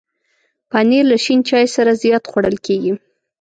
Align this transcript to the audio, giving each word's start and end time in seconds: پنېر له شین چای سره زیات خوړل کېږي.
پنېر 0.71 1.03
له 1.11 1.17
شین 1.23 1.39
چای 1.49 1.65
سره 1.75 1.91
زیات 2.03 2.23
خوړل 2.31 2.57
کېږي. 2.65 2.93